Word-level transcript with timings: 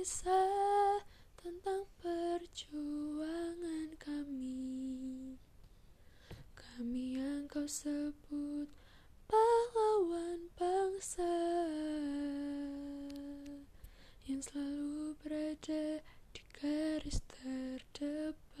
kisah 0.00 1.04
tentang 1.36 1.84
perjuangan 2.00 3.92
kami. 4.00 5.36
Kami 6.56 7.20
yang 7.20 7.44
kau 7.44 7.68
sebut 7.68 8.64
pahlawan 9.28 10.48
bangsa 10.56 11.36
Yang 14.24 14.48
selalu 14.48 15.20
berada 15.20 16.00
di 16.32 16.42
garis 16.56 17.20
terdepan. 17.36 18.56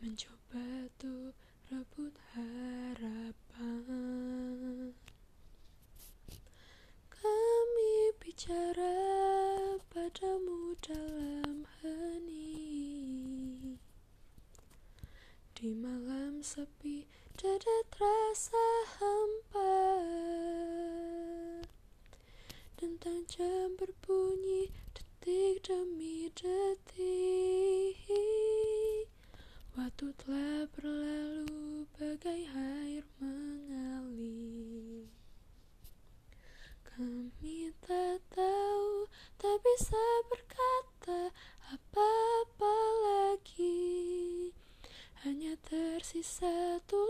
Mencoba 0.00 0.69
Bicara 8.40 8.96
padamu 9.92 10.72
dalam 10.80 11.68
hening 11.84 13.76
Di 15.52 15.76
malam 15.76 16.40
sepi 16.40 17.04
dada 17.36 17.76
terasa 17.92 18.64
hampa. 18.96 19.76
Tentang 22.80 23.28
jam 23.28 23.76
berbunyi 23.76 24.72
detik 24.96 25.60
demi 25.68 26.32
detik. 26.32 28.00
Waktu 29.76 30.16
telah 30.16 30.39
tak 39.40 39.56
bisa 39.64 40.04
berkata 40.28 41.32
apa-apa 41.72 42.76
lagi. 43.08 44.52
Hanya 45.24 45.56
tersisa 45.64 46.76
tulang-tulang 46.84 47.09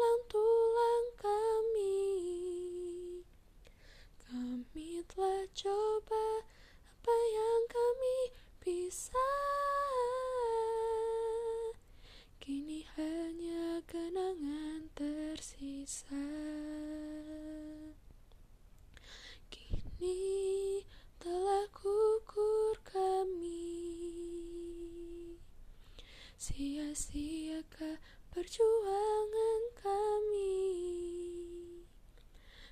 Sia-siakah 26.41 28.01
perjuangan 28.33 29.63
kami? 29.77 30.73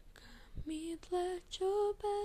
Kami 0.09 0.97
telah 1.05 1.37
coba 1.53 2.18